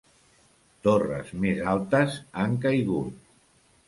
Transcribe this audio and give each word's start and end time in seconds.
Torres 0.87 1.29
més 1.43 1.61
altes 1.73 2.15
han 2.45 2.57
caigut. 2.65 3.21